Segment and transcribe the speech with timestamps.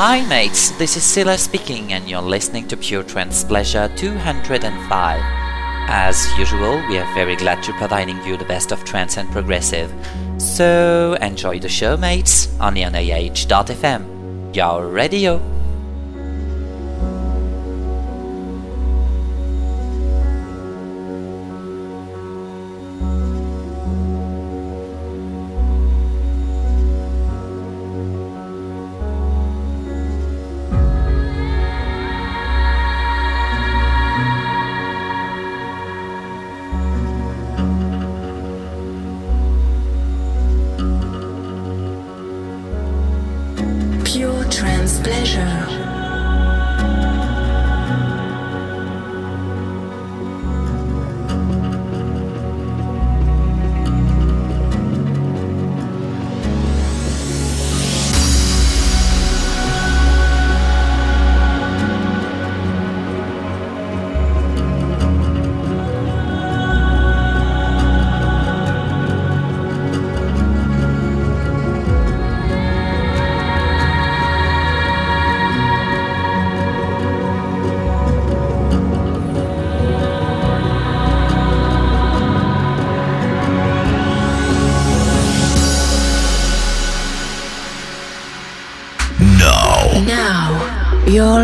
[0.00, 5.20] Hi mates, this is Silla speaking and you're listening to Pure Trance Pleasure 205.
[5.90, 9.92] As usual, we are very glad to providing you the best of trance and progressive.
[10.38, 15.59] So enjoy the show mates on AH.fm, your radio.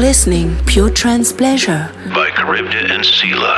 [0.07, 3.56] Listening Pure Trance Pleasure by Charybdis and Sela.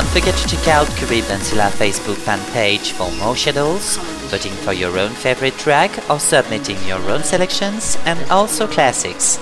[0.00, 3.98] Don't forget to check out Curib and Silla Facebook fan page for more schedules,
[4.30, 9.38] voting for your own favorite track or submitting your own selections and also classics.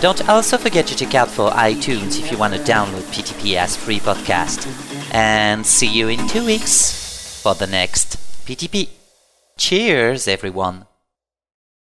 [0.00, 3.76] Don't also forget to check out for iTunes if you want to download PTP as
[3.76, 4.66] free podcast.
[5.14, 8.88] And see you in two weeks for the next PTP.
[9.58, 10.89] Cheers, everyone!